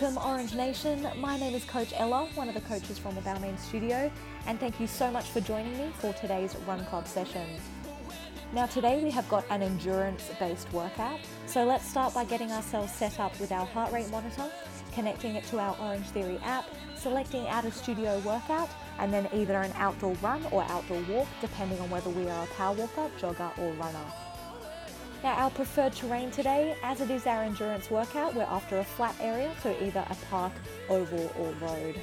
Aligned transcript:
Welcome, 0.00 0.16
Orange 0.26 0.54
Nation. 0.54 1.06
My 1.18 1.38
name 1.38 1.54
is 1.54 1.66
Coach 1.66 1.92
Ella, 1.94 2.26
one 2.34 2.48
of 2.48 2.54
the 2.54 2.62
coaches 2.62 2.98
from 2.98 3.14
the 3.14 3.20
Balmain 3.20 3.58
studio, 3.58 4.10
and 4.46 4.58
thank 4.58 4.80
you 4.80 4.86
so 4.86 5.10
much 5.10 5.28
for 5.28 5.42
joining 5.42 5.76
me 5.76 5.92
for 5.98 6.14
today's 6.14 6.56
Run 6.66 6.82
Club 6.86 7.06
session. 7.06 7.46
Now, 8.54 8.64
today 8.64 9.04
we 9.04 9.10
have 9.10 9.28
got 9.28 9.44
an 9.50 9.60
endurance 9.60 10.30
based 10.38 10.72
workout, 10.72 11.20
so 11.46 11.64
let's 11.64 11.86
start 11.86 12.14
by 12.14 12.24
getting 12.24 12.50
ourselves 12.50 12.90
set 12.90 13.20
up 13.20 13.38
with 13.38 13.52
our 13.52 13.66
heart 13.66 13.92
rate 13.92 14.10
monitor, 14.10 14.50
connecting 14.94 15.34
it 15.34 15.44
to 15.48 15.58
our 15.58 15.76
Orange 15.78 16.06
Theory 16.06 16.38
app, 16.42 16.64
selecting 16.96 17.46
out 17.48 17.66
a 17.66 17.70
studio 17.70 18.18
workout, 18.20 18.70
and 18.98 19.12
then 19.12 19.28
either 19.34 19.56
an 19.56 19.72
outdoor 19.76 20.14
run 20.22 20.42
or 20.52 20.62
outdoor 20.70 21.02
walk, 21.02 21.28
depending 21.42 21.78
on 21.80 21.90
whether 21.90 22.08
we 22.08 22.30
are 22.30 22.44
a 22.44 22.54
power 22.54 22.74
walker, 22.74 23.10
jogger, 23.20 23.58
or 23.58 23.74
runner. 23.74 24.06
Now 25.22 25.34
our 25.36 25.50
preferred 25.50 25.92
terrain 25.92 26.32
today, 26.32 26.76
as 26.82 27.00
it 27.00 27.08
is 27.08 27.26
our 27.28 27.44
endurance 27.44 27.90
workout, 27.90 28.34
we're 28.34 28.42
after 28.42 28.78
a 28.80 28.84
flat 28.84 29.14
area, 29.20 29.52
so 29.62 29.74
either 29.80 30.04
a 30.10 30.16
park, 30.28 30.52
oval 30.88 31.32
or 31.38 31.52
road. 31.60 31.94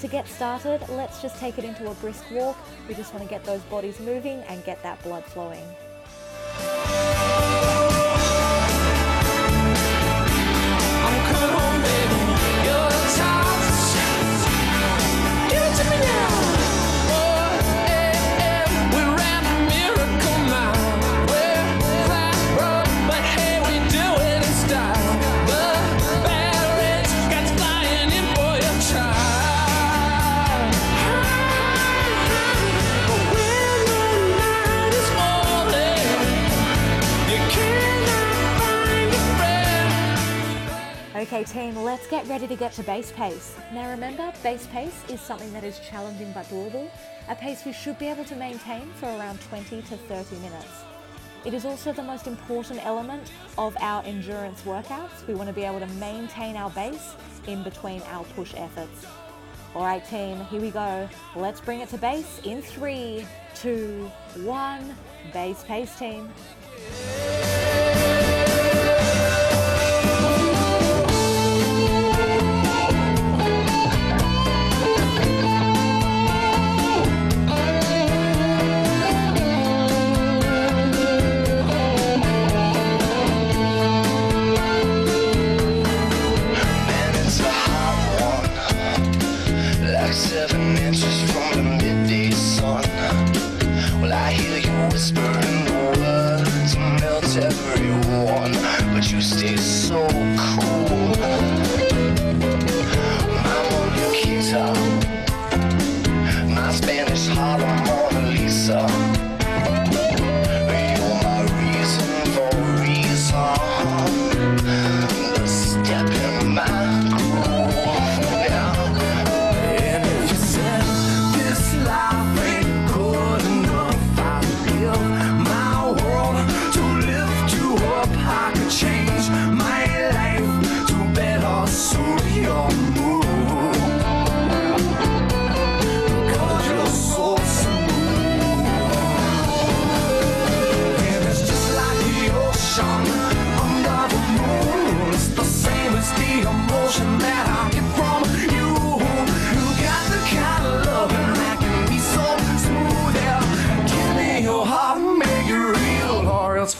To 0.00 0.08
get 0.08 0.26
started, 0.26 0.80
let's 0.88 1.20
just 1.20 1.38
take 1.38 1.58
it 1.58 1.64
into 1.64 1.90
a 1.90 1.94
brisk 1.94 2.24
walk. 2.30 2.56
We 2.88 2.94
just 2.94 3.12
want 3.12 3.22
to 3.22 3.30
get 3.30 3.44
those 3.44 3.60
bodies 3.62 4.00
moving 4.00 4.40
and 4.48 4.64
get 4.64 4.82
that 4.82 5.02
blood 5.02 5.24
flowing. 5.24 5.64
Okay 41.32 41.44
team, 41.44 41.76
let's 41.76 42.08
get 42.08 42.26
ready 42.26 42.48
to 42.48 42.56
get 42.56 42.72
to 42.72 42.82
base 42.82 43.12
pace. 43.12 43.54
Now 43.72 43.88
remember, 43.88 44.32
base 44.42 44.66
pace 44.66 45.00
is 45.08 45.20
something 45.20 45.52
that 45.52 45.62
is 45.62 45.78
challenging 45.78 46.32
but 46.32 46.44
doable, 46.46 46.90
a 47.28 47.36
pace 47.36 47.64
we 47.64 47.72
should 47.72 47.96
be 48.00 48.08
able 48.08 48.24
to 48.24 48.34
maintain 48.34 48.90
for 48.94 49.06
around 49.06 49.40
20 49.42 49.80
to 49.80 49.96
30 49.96 50.36
minutes. 50.38 50.82
It 51.44 51.54
is 51.54 51.64
also 51.64 51.92
the 51.92 52.02
most 52.02 52.26
important 52.26 52.84
element 52.84 53.30
of 53.56 53.76
our 53.80 54.02
endurance 54.02 54.62
workouts. 54.62 55.24
We 55.28 55.34
want 55.34 55.46
to 55.46 55.52
be 55.52 55.62
able 55.62 55.78
to 55.78 55.86
maintain 56.00 56.56
our 56.56 56.70
base 56.70 57.14
in 57.46 57.62
between 57.62 58.02
our 58.10 58.24
push 58.34 58.52
efforts. 58.56 59.06
All 59.76 59.84
right 59.84 60.04
team, 60.04 60.40
here 60.46 60.60
we 60.60 60.72
go. 60.72 61.08
Let's 61.36 61.60
bring 61.60 61.78
it 61.78 61.90
to 61.90 61.98
base 61.98 62.40
in 62.42 62.60
three, 62.60 63.24
two, 63.54 64.10
one. 64.42 64.96
Base 65.32 65.62
pace 65.62 65.96
team. 65.96 66.28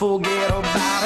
Forget 0.00 0.48
about 0.48 0.99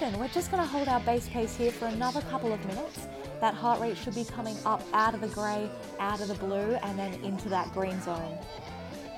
Nation, 0.00 0.18
we're 0.18 0.26
just 0.26 0.50
going 0.50 0.60
to 0.60 0.68
hold 0.68 0.88
our 0.88 0.98
base 1.00 1.28
pace 1.28 1.54
here 1.54 1.70
for 1.70 1.86
another 1.86 2.20
couple 2.22 2.52
of 2.52 2.64
minutes. 2.66 3.06
That 3.40 3.54
heart 3.54 3.80
rate 3.80 3.96
should 3.96 4.16
be 4.16 4.24
coming 4.24 4.56
up 4.66 4.82
out 4.92 5.14
of 5.14 5.20
the 5.20 5.28
grey, 5.28 5.70
out 6.00 6.20
of 6.20 6.26
the 6.26 6.34
blue, 6.34 6.74
and 6.82 6.98
then 6.98 7.14
into 7.22 7.48
that 7.50 7.72
green 7.72 8.00
zone. 8.02 8.36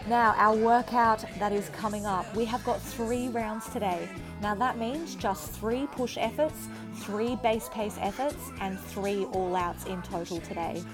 Now, 0.06 0.34
our 0.36 0.54
workout 0.54 1.24
that 1.38 1.50
is 1.52 1.70
coming 1.70 2.04
up, 2.04 2.36
we 2.36 2.44
have 2.44 2.62
got 2.62 2.82
three 2.82 3.28
rounds 3.28 3.70
today. 3.70 4.06
Now, 4.42 4.54
that 4.56 4.76
means 4.76 5.14
just 5.14 5.52
three 5.52 5.86
push 5.92 6.18
efforts, 6.18 6.68
three 6.96 7.36
base 7.36 7.70
pace 7.72 7.96
efforts, 7.98 8.50
and 8.60 8.78
three 8.78 9.24
all 9.32 9.56
outs 9.56 9.86
in 9.86 10.02
total 10.02 10.40
today. 10.40 10.84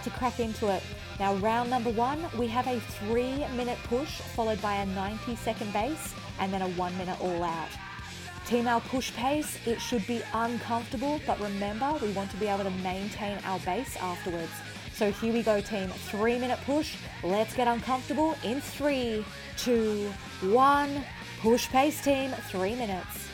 About 0.00 0.12
to 0.12 0.18
crack 0.18 0.40
into 0.40 0.68
it. 0.68 0.82
Now, 1.18 1.34
round 1.36 1.70
number 1.70 1.90
one, 1.90 2.24
we 2.38 2.46
have 2.48 2.66
a 2.66 2.80
three 2.80 3.46
minute 3.56 3.78
push 3.84 4.20
followed 4.34 4.60
by 4.62 4.76
a 4.76 4.86
90 4.86 5.36
second 5.36 5.72
base 5.72 6.14
and 6.38 6.52
then 6.52 6.62
a 6.62 6.68
one 6.70 6.96
minute 6.96 7.20
all 7.20 7.42
out. 7.42 7.68
Team, 8.46 8.66
our 8.66 8.80
push 8.80 9.12
pace, 9.12 9.58
it 9.66 9.80
should 9.80 10.06
be 10.06 10.22
uncomfortable, 10.32 11.20
but 11.26 11.38
remember, 11.40 11.92
we 12.02 12.10
want 12.12 12.30
to 12.30 12.36
be 12.38 12.46
able 12.46 12.64
to 12.64 12.70
maintain 12.82 13.38
our 13.44 13.58
base 13.60 13.96
afterwards. 13.98 14.52
So 14.94 15.12
here 15.12 15.32
we 15.32 15.42
go, 15.42 15.60
team. 15.60 15.88
Three 16.10 16.38
minute 16.38 16.58
push. 16.64 16.96
Let's 17.22 17.54
get 17.54 17.68
uncomfortable 17.68 18.36
in 18.42 18.60
three, 18.60 19.24
two, 19.56 20.10
one. 20.40 21.04
Push 21.40 21.68
pace, 21.68 22.02
team. 22.02 22.30
Three 22.50 22.74
minutes. 22.74 23.28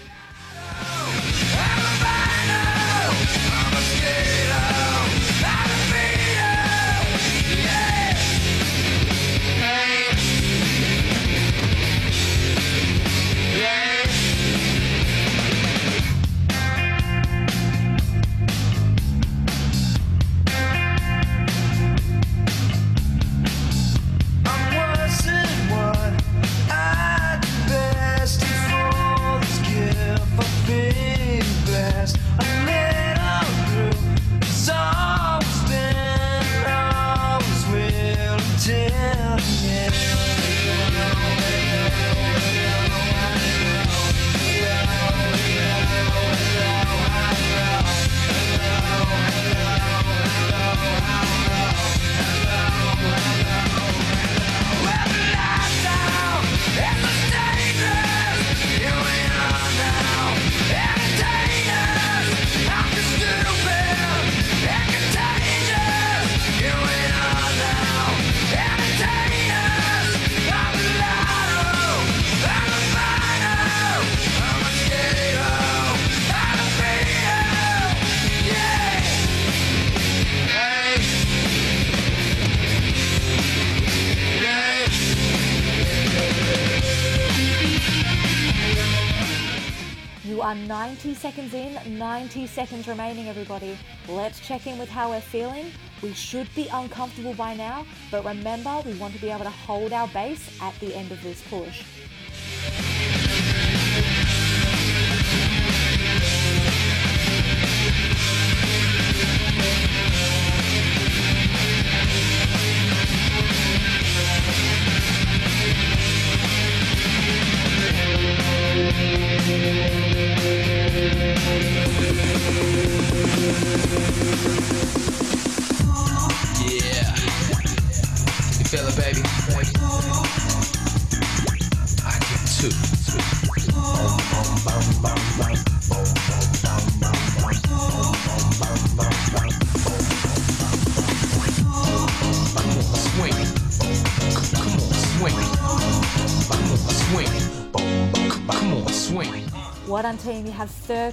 Seconds 91.26 91.54
in, 91.54 91.98
90 91.98 92.46
seconds 92.46 92.86
remaining, 92.86 93.28
everybody. 93.28 93.76
Let's 94.06 94.38
check 94.38 94.68
in 94.68 94.78
with 94.78 94.88
how 94.88 95.10
we're 95.10 95.20
feeling. 95.20 95.72
We 96.00 96.12
should 96.12 96.48
be 96.54 96.68
uncomfortable 96.68 97.34
by 97.34 97.54
now, 97.54 97.84
but 98.12 98.24
remember, 98.24 98.80
we 98.86 98.94
want 98.94 99.12
to 99.14 99.20
be 99.20 99.30
able 99.30 99.42
to 99.42 99.50
hold 99.50 99.92
our 99.92 100.06
base 100.06 100.48
at 100.62 100.78
the 100.78 100.94
end 100.94 101.10
of 101.10 101.20
this 101.24 101.42
push. 101.50 101.82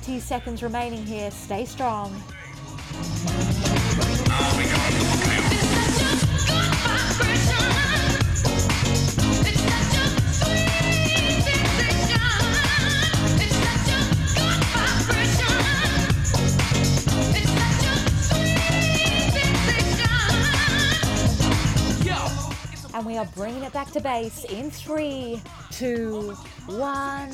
40 0.03 0.19
seconds 0.19 0.61
remaining 0.61 1.05
here. 1.05 1.31
Stay 1.31 1.63
strong. 1.63 2.11
and 22.95 23.07
we 23.07 23.17
are 23.17 23.25
bringing 23.35 23.63
it 23.63 23.73
back 23.73 23.89
to 23.91 23.99
base 23.99 24.43
in 24.43 24.69
three, 24.69 25.41
two, 25.71 26.35
one. 26.67 27.33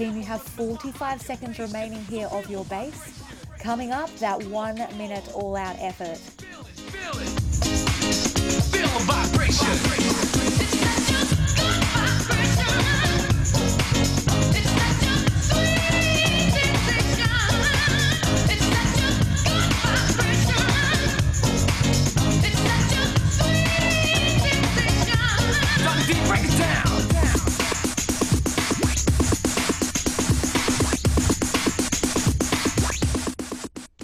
Team, 0.00 0.16
you 0.16 0.22
have 0.22 0.40
45 0.40 1.20
seconds 1.20 1.58
remaining 1.58 2.02
here 2.06 2.26
of 2.28 2.48
your 2.48 2.64
base. 2.64 3.22
Coming 3.58 3.92
up, 3.92 4.08
that 4.16 4.42
one 4.44 4.76
minute 4.96 5.30
all 5.34 5.54
out 5.56 5.76
effort. 5.78 6.16
Feel 6.16 7.20
it. 7.20 7.28
Feel 8.72 8.88
the 8.88 9.04
vibration. 9.04 10.19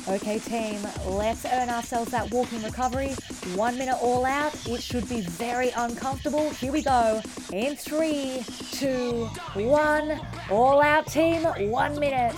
Okay, 0.08 0.38
team, 0.38 0.80
let's 1.04 1.44
earn 1.44 1.68
ourselves 1.68 2.12
that 2.12 2.30
walking 2.30 2.62
recovery. 2.62 3.08
One 3.56 3.76
minute 3.76 3.96
all 4.00 4.24
out. 4.24 4.54
It 4.68 4.80
should 4.80 5.08
be 5.08 5.22
very 5.22 5.70
uncomfortable. 5.70 6.48
Here 6.50 6.70
we 6.70 6.82
go. 6.82 7.20
In 7.52 7.74
three, 7.74 8.44
two, 8.70 9.24
one. 9.54 10.20
All 10.48 10.80
out, 10.80 11.08
team. 11.08 11.42
One 11.42 11.98
minute. 11.98 12.36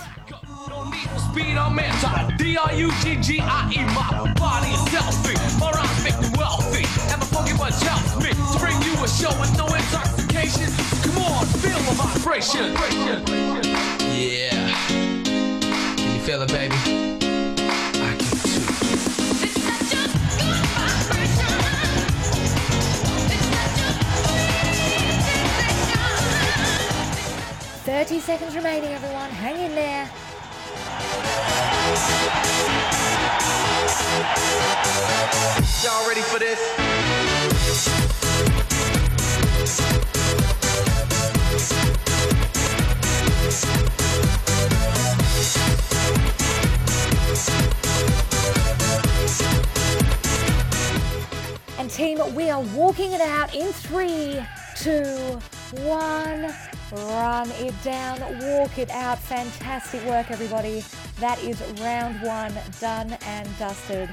Speed, 1.29 1.57
anti. 1.77 2.37
D-R-U-G-G-I-E, 2.37 3.77
my 3.93 4.33
body 4.33 4.69
is 4.69 4.87
healthy. 4.87 5.35
My 5.59 5.69
rhymes 5.69 6.03
make 6.03 6.19
me 6.19 6.29
wealthy. 6.39 6.85
And 7.13 7.21
my 7.21 7.69
me 8.17 8.33
to 8.33 8.59
bring 8.59 8.81
you 8.81 8.93
a 9.03 9.07
show 9.07 9.29
with 9.39 9.55
no 9.55 9.67
intoxication. 9.67 10.73
Come 11.03 11.21
on, 11.21 11.45
feel 11.45 11.77
the 11.77 11.93
vibration. 11.93 12.73
Yeah. 14.17 14.73
Can 14.87 16.15
you 16.15 16.21
feel 16.21 16.41
it, 16.41 16.49
baby? 16.49 17.18
30 28.05 28.19
seconds 28.21 28.55
remaining, 28.55 28.93
everyone. 28.93 29.29
Hang 29.29 29.59
in 29.59 29.75
there. 29.75 30.09
Y'all 35.83 36.07
ready 36.07 36.21
for 36.21 36.39
this? 36.39 36.57
And 51.77 51.91
team, 51.91 52.33
we 52.33 52.49
are 52.49 52.61
walking 52.73 53.11
it 53.11 53.19
out 53.19 53.53
in 53.53 53.67
three, 53.73 54.39
two, 54.77 55.41
one. 55.81 56.53
Run 56.91 57.51
it 57.51 57.75
down, 57.83 58.19
walk 58.19 58.79
it 58.79 58.89
out. 58.89 59.19
Fantastic 59.19 60.03
work, 60.05 60.31
everybody. 60.31 60.83
That 61.19 61.41
is 61.43 61.61
round 61.81 62.19
one 62.23 62.53
done 62.79 63.15
and 63.25 63.47
dusted. 63.59 64.09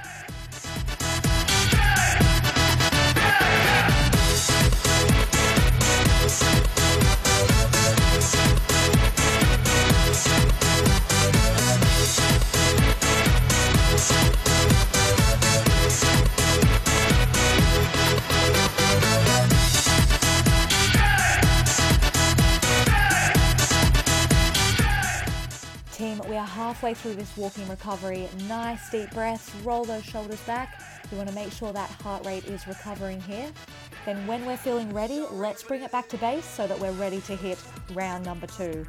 Team, 25.97 26.21
we 26.29 26.37
are 26.37 26.47
halfway 26.47 26.93
through 26.93 27.15
this 27.15 27.35
walking 27.38 27.67
recovery. 27.69 28.29
Nice 28.47 28.91
deep 28.91 29.11
breaths, 29.12 29.50
roll 29.65 29.83
those 29.83 30.05
shoulders 30.05 30.41
back. 30.43 30.83
We 31.11 31.17
want 31.17 31.31
to 31.31 31.35
make 31.35 31.50
sure 31.50 31.73
that 31.73 31.88
heart 31.88 32.26
rate 32.26 32.45
is 32.45 32.67
recovering 32.67 33.19
here. 33.23 33.50
Then, 34.05 34.26
when 34.26 34.45
we're 34.45 34.59
feeling 34.59 34.93
ready, 34.93 35.25
let's 35.31 35.62
bring 35.62 35.81
it 35.81 35.91
back 35.91 36.11
to 36.11 36.19
base 36.19 36.45
so 36.45 36.67
that 36.67 36.79
we're 36.79 36.93
ready 36.93 37.23
to 37.23 37.35
hit 37.35 37.59
round 37.95 38.26
number 38.26 38.47
two. 38.47 38.85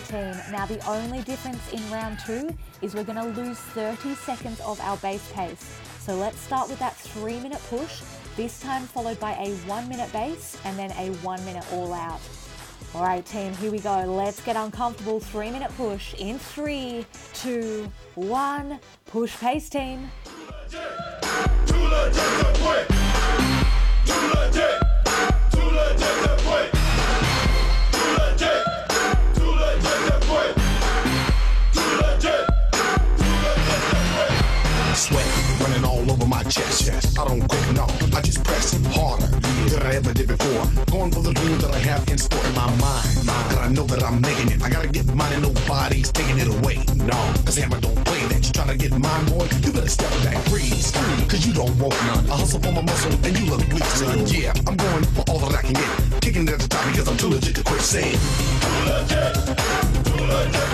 Team. 0.00 0.34
Now, 0.50 0.66
the 0.66 0.78
only 0.88 1.22
difference 1.22 1.72
in 1.72 1.90
round 1.90 2.18
two 2.24 2.50
is 2.80 2.94
we're 2.94 3.04
going 3.04 3.18
to 3.18 3.40
lose 3.40 3.58
30 3.58 4.14
seconds 4.14 4.60
of 4.60 4.80
our 4.80 4.96
base 4.98 5.30
pace. 5.32 5.78
So 6.00 6.16
let's 6.16 6.38
start 6.38 6.68
with 6.68 6.78
that 6.78 6.96
three 6.96 7.38
minute 7.38 7.60
push, 7.68 8.02
this 8.36 8.60
time 8.60 8.82
followed 8.82 9.20
by 9.20 9.32
a 9.34 9.54
one 9.68 9.88
minute 9.88 10.12
base 10.12 10.58
and 10.64 10.78
then 10.78 10.90
a 10.92 11.10
one 11.22 11.44
minute 11.44 11.64
all 11.72 11.92
out. 11.92 12.20
All 12.94 13.02
right, 13.02 13.24
team, 13.24 13.54
here 13.54 13.70
we 13.70 13.78
go. 13.78 14.04
Let's 14.06 14.42
get 14.42 14.56
uncomfortable. 14.56 15.20
Three 15.20 15.50
minute 15.50 15.70
push 15.76 16.14
in 16.14 16.38
three, 16.38 17.06
two, 17.34 17.90
one. 18.14 18.80
Push 19.06 19.36
pace, 19.38 19.68
team. 19.68 20.10
Chest. 36.52 37.18
I 37.18 37.24
don't 37.24 37.40
quit, 37.48 37.72
no, 37.72 37.86
I 38.14 38.20
just 38.20 38.44
press 38.44 38.76
harder 38.94 39.26
than 39.26 39.82
I 39.82 39.94
ever 39.96 40.12
did 40.12 40.28
before. 40.28 40.64
Going 40.92 41.10
for 41.10 41.22
the 41.22 41.32
dreams 41.32 41.62
that 41.62 41.72
I 41.72 41.78
have 41.78 42.06
in 42.08 42.18
store 42.18 42.44
in 42.44 42.54
my 42.54 42.68
mind. 42.76 43.08
And 43.50 43.58
I 43.58 43.68
know 43.68 43.84
that 43.84 44.02
I'm 44.02 44.20
making 44.20 44.52
it. 44.52 44.62
I 44.62 44.68
gotta 44.68 44.88
get 44.88 45.06
mine 45.14 45.32
and 45.32 45.42
nobody's 45.42 46.12
taking 46.12 46.38
it 46.38 46.48
away. 46.48 46.76
No, 46.96 47.16
cause 47.44 47.56
Hammer 47.56 47.80
don't 47.80 48.04
play 48.04 48.20
that. 48.26 48.44
You 48.44 48.52
tryna 48.52 48.78
get 48.78 48.92
mine, 48.92 49.24
boy? 49.26 49.48
You 49.64 49.72
better 49.72 49.88
step 49.88 50.12
back, 50.24 50.36
freeze. 50.48 50.92
Cause 51.30 51.46
you 51.46 51.54
don't 51.54 51.74
want 51.78 51.96
none. 52.04 52.30
I 52.30 52.36
hustle 52.36 52.60
for 52.60 52.72
my 52.72 52.82
muscle 52.82 53.12
and 53.24 53.38
you 53.38 53.46
look 53.48 53.64
weak, 53.72 53.84
son. 53.96 54.26
Yeah, 54.26 54.52
I'm 54.66 54.76
going 54.76 55.04
for 55.16 55.24
all 55.30 55.38
that 55.48 55.54
I 55.56 55.62
can 55.62 55.72
get. 55.72 56.20
Kicking 56.20 56.42
it 56.44 56.52
at 56.52 56.60
the 56.60 56.68
top 56.68 56.84
because 56.92 57.08
I'm 57.08 57.16
too 57.16 57.28
legit 57.28 57.56
to 57.56 57.64
quit 57.64 57.80
saying. 57.80 58.18
When 60.20 60.71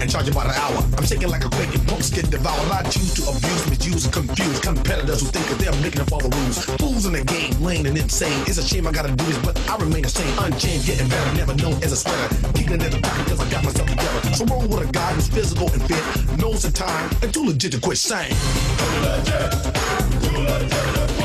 and 0.00 0.10
charge 0.10 0.26
you 0.26 0.32
by 0.32 0.44
the 0.44 0.56
hour. 0.58 0.82
I'm 0.96 1.04
shaking 1.04 1.28
like 1.28 1.44
a 1.44 1.48
quake 1.50 1.74
and 1.74 1.86
punks 1.86 2.10
get 2.10 2.30
devoured. 2.30 2.70
I 2.72 2.82
choose 2.88 3.14
to 3.14 3.22
abuse, 3.28 3.70
misuse, 3.70 4.06
confuse 4.06 4.58
competitors 4.60 5.20
who 5.20 5.26
think 5.28 5.46
that 5.48 5.58
they're 5.58 5.82
making 5.82 6.00
up 6.00 6.12
all 6.12 6.20
the 6.20 6.34
rules. 6.34 6.64
Fools 6.80 7.06
in 7.06 7.12
the 7.12 7.24
game, 7.24 7.52
lame 7.62 7.86
and 7.86 7.96
insane. 7.96 8.42
It's 8.46 8.58
a 8.58 8.66
shame 8.66 8.86
I 8.86 8.92
gotta 8.92 9.14
do 9.14 9.24
this, 9.24 9.38
but 9.38 9.58
I 9.68 9.76
remain 9.76 10.02
the 10.02 10.08
same. 10.08 10.32
Unchanged, 10.38 10.86
getting 10.86 11.08
better, 11.08 11.36
never 11.36 11.54
known 11.54 11.74
as 11.84 11.92
a 11.92 11.96
sweater. 11.96 12.28
Kicking 12.54 12.82
at 12.82 12.90
the 12.90 13.00
top 13.00 13.16
because 13.24 13.40
I 13.40 13.50
got 13.50 13.64
myself 13.64 13.88
together. 13.88 14.34
So 14.34 14.44
roll 14.46 14.66
with 14.66 14.88
a 14.88 14.92
guy 14.92 15.12
who's 15.12 15.28
physical 15.28 15.70
and 15.72 15.82
fit, 15.82 16.38
knows 16.38 16.62
the 16.62 16.70
time, 16.70 17.10
and 17.22 17.32
too 17.32 17.44
legit 17.44 17.72
to 17.72 17.80
quit 17.80 17.98
saying. 17.98 18.34
Hang 18.34 19.04
on 19.06 19.24
to 19.24 21.19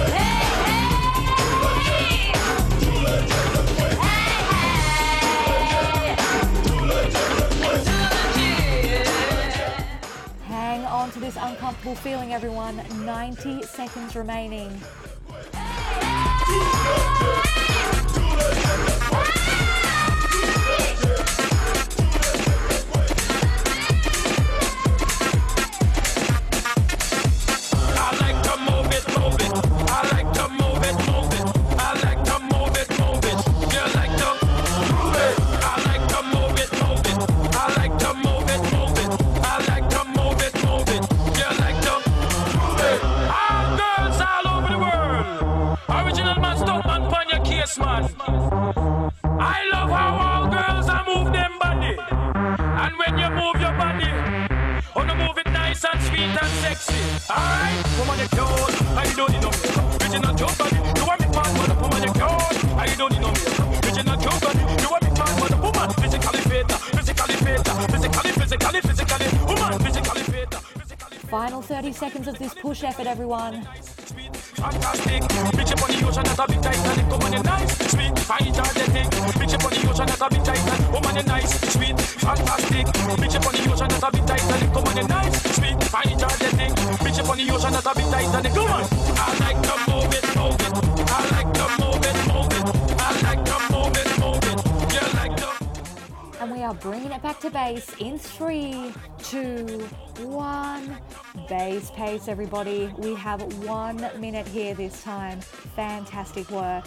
this 11.26 11.38
uncomfortable 11.42 11.96
feeling, 11.96 12.34
everyone. 12.36 12.80
90 13.04 13.64
seconds 13.64 14.16
remaining. 14.16 14.70
Final 71.30 71.62
30 71.62 71.92
seconds 71.92 72.28
of 72.28 72.38
this 72.38 72.54
push 72.54 72.84
effort, 72.84 73.08
everyone. 73.08 73.68
Are 96.66 96.74
bringing 96.74 97.12
it 97.12 97.22
back 97.22 97.40
to 97.40 97.52
base 97.52 97.96
in 98.00 98.18
three, 98.18 98.92
two, 99.20 99.88
one. 100.18 100.98
Base 101.48 101.92
pace, 101.92 102.28
everybody. 102.28 102.92
We 102.98 103.14
have 103.16 103.42
one 103.66 104.10
minute 104.20 104.48
here 104.48 104.74
this 104.74 105.04
time. 105.04 105.42
Fantastic 105.42 106.50
work. 106.50 106.86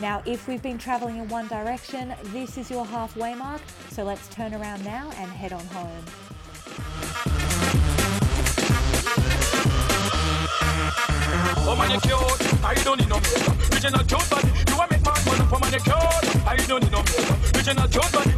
Now, 0.00 0.22
if 0.24 0.46
we've 0.46 0.62
been 0.62 0.78
traveling 0.78 1.16
in 1.16 1.28
one 1.28 1.48
direction, 1.48 2.14
this 2.26 2.56
is 2.56 2.70
your 2.70 2.86
halfway 2.86 3.34
mark. 3.34 3.60
So 3.90 4.04
let's 4.04 4.28
turn 4.28 4.54
around 4.54 4.84
now 4.84 5.10
and 5.16 5.30
head 5.32 5.52
on 5.52 5.66
home. 5.66 6.04
I 12.64 12.74
don't 12.84 12.98
need 13.00 13.08
no 13.08 13.16
makeup. 13.16 14.30
Body. 14.30 14.48
You 14.68 14.76
want 14.76 14.90
me 14.90 14.98
but. 15.02 15.18
I 16.46 16.56
don't 16.66 16.82
need 16.82 16.92
no 16.92 17.02
makeup. 17.02 18.14
Want 18.14 18.37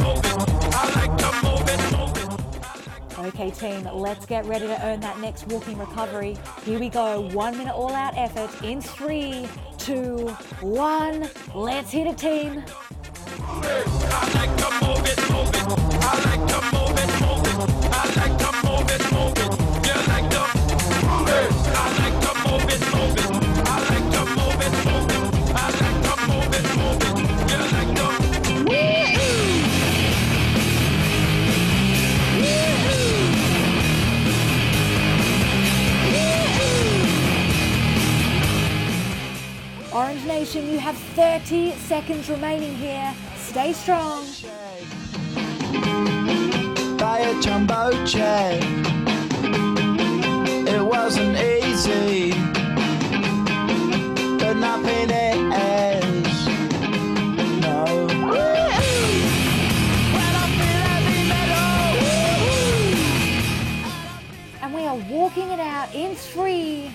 Okay, 3.21 3.51
team, 3.51 3.87
let's 3.93 4.25
get 4.25 4.45
ready 4.45 4.65
to 4.65 4.83
earn 4.83 4.99
that 5.01 5.19
next 5.19 5.47
walking 5.47 5.77
recovery. 5.77 6.35
Here 6.63 6.79
we 6.79 6.89
go. 6.89 7.21
One 7.33 7.55
minute 7.55 7.75
all 7.75 7.93
out 7.93 8.17
effort 8.17 8.49
in 8.63 8.81
three, 8.81 9.47
two, 9.77 10.29
one. 10.61 11.29
Let's 11.53 11.91
hit 11.91 12.07
it, 12.07 12.17
team. 12.17 12.63
Seconds 41.91 42.29
remaining 42.29 42.73
here. 42.75 43.13
Stay 43.35 43.73
strong. 43.73 44.23
Buy 46.97 47.19
a 47.19 47.41
jumbo 47.41 47.91
jet. 48.05 48.63
It 50.69 50.81
wasn't 50.81 51.35
easy, 51.37 52.31
but 54.39 54.53
nothing 54.53 55.09
is. 55.09 56.47
No. 57.59 57.83
When 60.15 60.33
I 60.41 60.45
feel 60.57 60.81
heavy 60.87 61.19
metal. 61.27 61.75
And 64.61 64.73
we 64.73 64.81
are 64.85 64.99
walking 65.09 65.49
it 65.49 65.59
out 65.59 65.93
in 65.93 66.15
three, 66.15 66.90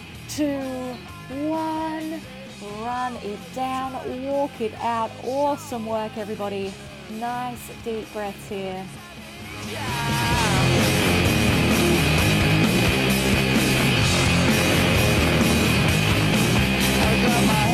Run 3.07 3.23
it 3.23 3.39
down, 3.55 3.93
walk 4.27 4.61
it 4.61 4.75
out. 4.83 5.13
Awesome 5.23 5.87
work, 5.87 6.19
everybody. 6.19 6.73
Nice 7.21 7.71
deep 7.85 8.13
breaths 8.13 8.49
here. 8.49 8.85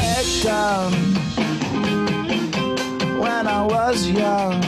Head 0.03 0.27
down 0.42 0.92
when 3.18 3.47
I 3.47 3.64
was 3.64 4.07
young. 4.11 4.61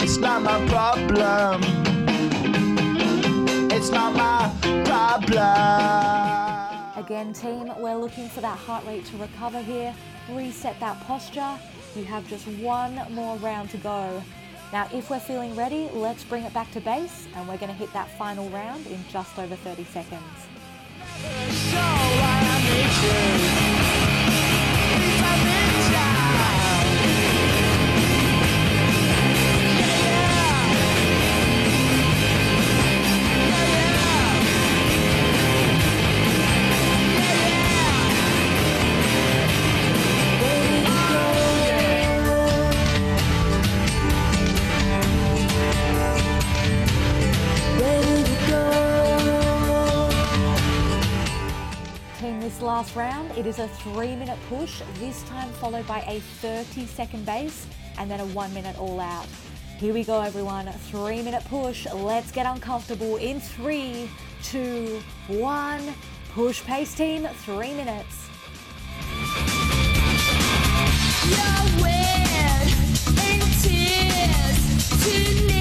It's 0.00 0.18
not 0.18 0.40
my 0.42 0.64
problem. 0.68 1.62
It's 3.72 3.90
not 3.90 4.14
my 4.14 4.52
problem. 4.84 6.31
Again, 7.02 7.32
team, 7.32 7.72
we're 7.78 7.96
looking 7.96 8.28
for 8.28 8.40
that 8.42 8.56
heart 8.56 8.86
rate 8.86 9.04
to 9.06 9.16
recover 9.16 9.60
here. 9.60 9.92
Reset 10.30 10.78
that 10.78 11.00
posture. 11.00 11.58
You 11.96 12.04
have 12.04 12.28
just 12.28 12.46
one 12.46 12.94
more 13.10 13.36
round 13.38 13.70
to 13.70 13.76
go. 13.78 14.22
Now, 14.72 14.88
if 14.92 15.10
we're 15.10 15.18
feeling 15.18 15.56
ready, 15.56 15.90
let's 15.92 16.22
bring 16.22 16.44
it 16.44 16.54
back 16.54 16.70
to 16.70 16.80
base 16.80 17.26
and 17.34 17.48
we're 17.48 17.56
going 17.56 17.72
to 17.72 17.74
hit 17.74 17.92
that 17.92 18.08
final 18.16 18.48
round 18.50 18.86
in 18.86 19.04
just 19.10 19.36
over 19.36 19.56
30 19.56 19.82
seconds. 19.82 20.22
Is 53.52 53.58
a 53.58 53.68
three 53.68 54.16
minute 54.16 54.38
push, 54.48 54.80
this 54.98 55.22
time 55.24 55.50
followed 55.60 55.86
by 55.86 56.00
a 56.08 56.20
30 56.40 56.86
second 56.86 57.26
base 57.26 57.66
and 57.98 58.10
then 58.10 58.18
a 58.20 58.24
one 58.26 58.52
minute 58.54 58.78
all 58.78 58.98
out. 58.98 59.26
Here 59.78 59.92
we 59.92 60.04
go, 60.04 60.22
everyone. 60.22 60.68
Three 60.90 61.20
minute 61.22 61.44
push. 61.50 61.86
Let's 61.92 62.30
get 62.32 62.46
uncomfortable 62.46 63.16
in 63.16 63.40
three, 63.40 64.08
two, 64.42 65.02
one. 65.28 65.82
Push 66.32 66.62
pace, 66.64 66.94
team. 66.94 67.28
Three 67.44 67.74
minutes. 67.74 68.28
You're 71.28 71.72
tears, 73.62 75.51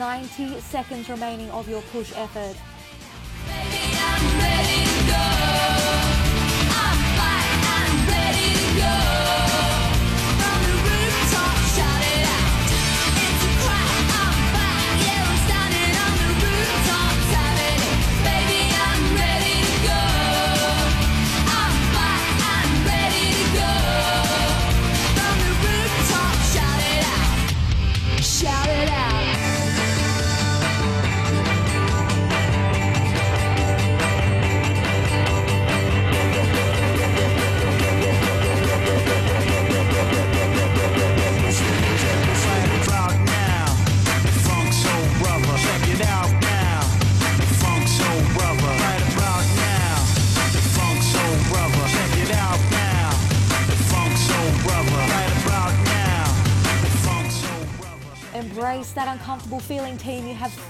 90 0.00 0.60
seconds 0.60 1.10
remaining 1.10 1.50
of 1.50 1.68
your 1.68 1.82
push 1.92 2.10
effort. 2.16 2.56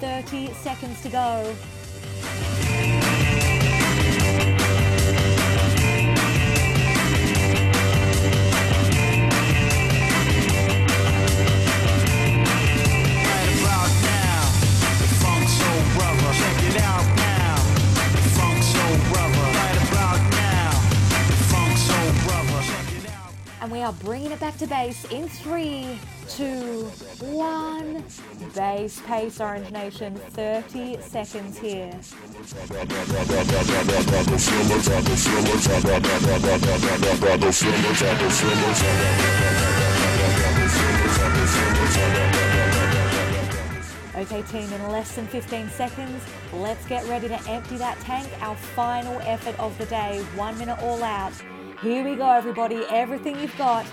30 0.01 0.55
seconds 0.55 1.03
to 1.03 1.11
go. 1.11 2.70
Are 23.91 24.05
bringing 24.05 24.31
it 24.31 24.39
back 24.39 24.57
to 24.57 24.69
base 24.69 25.05
in 25.07 25.29
three, 25.29 25.99
two, 26.29 26.85
one. 27.27 28.05
Base 28.55 29.01
pace, 29.01 29.41
Orange 29.41 29.71
Nation. 29.73 30.15
30 30.15 31.01
seconds 31.01 31.59
here. 31.59 31.91
Okay, 44.15 44.43
team, 44.43 44.73
in 44.73 44.89
less 44.89 45.17
than 45.17 45.27
15 45.27 45.69
seconds, 45.71 46.23
let's 46.53 46.87
get 46.87 47.05
ready 47.09 47.27
to 47.27 47.51
empty 47.51 47.77
that 47.79 47.99
tank. 48.01 48.29
Our 48.41 48.55
final 48.55 49.19
effort 49.23 49.59
of 49.59 49.77
the 49.79 49.87
day, 49.87 50.23
one 50.37 50.57
minute 50.59 50.79
all 50.81 51.03
out. 51.03 51.33
Here 51.83 52.05
we 52.05 52.15
go, 52.15 52.31
everybody. 52.31 52.85
Everything 52.91 53.41
you've 53.41 53.57
got. 53.57 53.87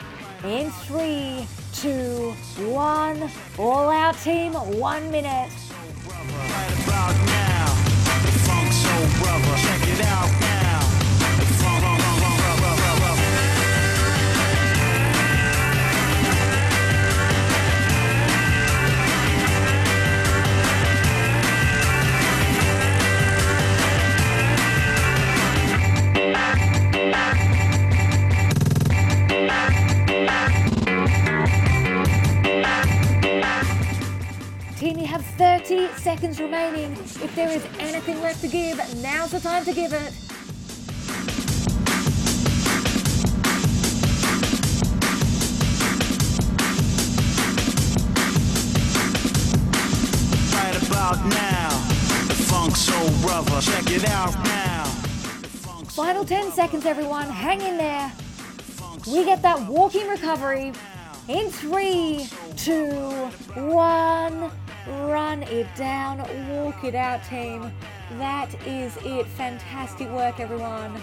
In 0.43 0.69
three, 0.71 1.47
two, 1.71 2.33
one. 2.69 3.31
All 3.57 3.89
out, 3.89 4.17
team. 4.17 4.55
One 4.55 5.09
minute. 5.09 5.49
Right 9.87 10.46
If 37.27 37.35
there 37.35 37.49
is 37.49 37.65
anything 37.77 38.21
left 38.21 38.39
to 38.39 38.47
give, 38.47 38.77
now's 39.03 39.31
the 39.31 39.41
time 39.41 39.65
to 39.65 39.73
give 39.73 39.91
it. 39.91 40.13
Right 50.55 50.87
about 50.87 51.25
now, 51.25 51.69
the 52.27 52.45
Funk 52.47 52.77
Soul 52.77 53.09
Brother. 53.21 53.59
Check 53.59 53.91
it 53.91 54.09
out 54.09 54.33
now. 54.45 54.85
The 55.41 55.49
Funk 55.49 55.91
Soul 55.91 56.05
Final 56.05 56.23
10 56.23 56.53
seconds, 56.53 56.85
everyone. 56.85 57.29
Hang 57.29 57.61
in 57.61 57.77
there. 57.77 58.09
We 59.05 59.25
get 59.25 59.41
that 59.41 59.67
walking 59.67 60.07
recovery 60.07 60.71
in 61.27 61.49
three, 61.49 62.29
two, 62.55 62.93
one. 63.53 64.49
Run 64.87 65.43
it 65.43 65.67
down, 65.75 66.19
walk 66.49 66.83
it 66.83 66.95
out, 66.95 67.23
team. 67.25 67.71
That 68.17 68.53
is 68.65 68.95
it. 69.03 69.25
Fantastic 69.27 70.09
work, 70.09 70.39
everyone. 70.39 71.01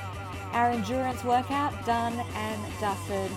Our 0.52 0.70
endurance 0.70 1.22
workout 1.22 1.84
done 1.84 2.14
and 2.34 2.62
dusted. 2.80 3.30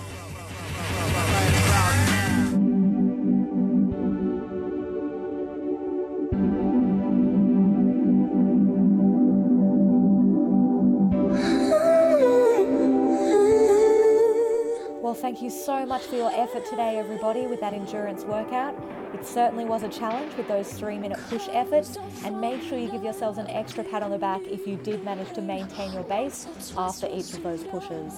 Thank 15.28 15.42
you 15.42 15.50
so 15.50 15.86
much 15.86 16.04
for 16.04 16.16
your 16.16 16.32
effort 16.34 16.66
today, 16.66 16.98
everybody, 16.98 17.48
with 17.48 17.60
that 17.60 17.74
endurance 17.74 18.24
workout. 18.24 18.74
It 19.14 19.26
certainly 19.26 19.66
was 19.66 19.84
a 19.84 19.90
challenge 19.90 20.34
with 20.38 20.48
those 20.48 20.72
three 20.72 20.98
minute 20.98 21.20
push 21.28 21.50
efforts, 21.52 21.98
and 22.24 22.40
make 22.40 22.62
sure 22.62 22.78
you 22.78 22.90
give 22.90 23.04
yourselves 23.04 23.38
an 23.38 23.46
extra 23.50 23.84
pat 23.84 24.04
on 24.04 24.12
the 24.12 24.18
back 24.18 24.42
if 24.46 24.66
you 24.66 24.78
did 24.78 25.04
manage 25.04 25.34
to 25.34 25.42
maintain 25.42 25.92
your 25.92 26.04
base 26.04 26.48
after 26.78 27.08
each 27.08 27.34
of 27.34 27.44
those 27.44 27.66
pushes. 27.66 28.14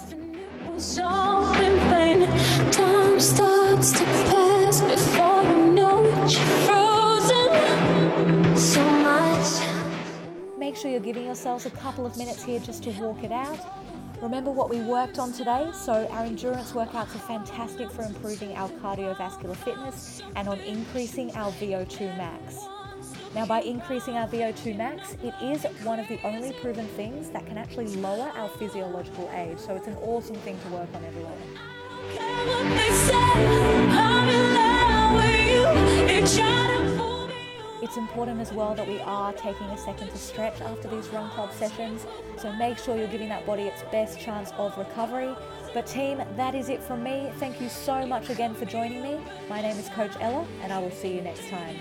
Make 10.59 10.75
sure 10.75 10.91
you're 10.91 10.99
giving 10.99 11.25
yourselves 11.25 11.65
a 11.65 11.71
couple 11.71 12.05
of 12.05 12.15
minutes 12.17 12.43
here 12.43 12.59
just 12.59 12.83
to 12.83 12.91
walk 12.91 13.23
it 13.23 13.31
out. 13.31 13.57
Remember 14.21 14.51
what 14.51 14.69
we 14.69 14.81
worked 14.81 15.17
on 15.17 15.31
today? 15.31 15.69
So, 15.73 16.05
our 16.11 16.25
endurance 16.25 16.73
workouts 16.73 17.15
are 17.15 17.19
fantastic 17.19 17.89
for 17.89 18.03
improving 18.03 18.53
our 18.57 18.67
cardiovascular 18.67 19.55
fitness 19.55 20.21
and 20.35 20.49
on 20.49 20.59
increasing 20.59 21.33
our 21.35 21.51
VO2 21.53 22.17
max. 22.17 22.57
Now, 23.33 23.45
by 23.45 23.61
increasing 23.61 24.17
our 24.17 24.27
VO2 24.27 24.75
max, 24.75 25.15
it 25.23 25.33
is 25.41 25.63
one 25.85 26.01
of 26.01 26.07
the 26.09 26.19
only 26.25 26.51
proven 26.51 26.85
things 26.89 27.29
that 27.29 27.45
can 27.45 27.57
actually 27.57 27.87
lower 27.95 28.29
our 28.35 28.49
physiological 28.49 29.29
age. 29.33 29.57
So, 29.57 29.77
it's 29.77 29.87
an 29.87 29.95
awesome 30.01 30.35
thing 30.37 30.59
to 30.65 30.69
work 30.69 30.89
on, 30.93 31.05
everyone. 31.05 31.37
It's 37.81 37.95
important 37.95 38.41
as 38.41 38.51
well 38.51 38.75
that 38.75 38.85
we 38.85 38.99
are 38.99 39.31
taking 39.31 39.67
a 39.67 39.77
second 39.77 40.09
to 40.09 40.17
stretch 40.17 40.59
after 40.59 40.89
these 40.89 41.07
run 41.09 41.29
club 41.29 41.53
sessions, 41.53 42.05
so 42.37 42.51
make 42.53 42.77
sure 42.77 42.97
you're 42.97 43.07
giving 43.07 43.29
that 43.29 43.45
body 43.45 43.63
its 43.63 43.83
best 43.83 44.19
chance 44.19 44.51
of 44.57 44.77
recovery. 44.77 45.33
But, 45.73 45.87
team, 45.87 46.21
that 46.35 46.55
is 46.55 46.67
it 46.67 46.83
from 46.83 47.03
me. 47.03 47.31
Thank 47.37 47.61
you 47.61 47.69
so 47.69 48.05
much 48.05 48.29
again 48.29 48.53
for 48.53 48.65
joining 48.65 49.01
me. 49.01 49.17
My 49.47 49.61
name 49.61 49.77
is 49.77 49.87
Coach 49.89 50.11
Ella, 50.19 50.45
and 50.61 50.73
I 50.73 50.79
will 50.79 50.91
see 50.91 51.15
you 51.15 51.21
next 51.21 51.47
time. 51.47 51.77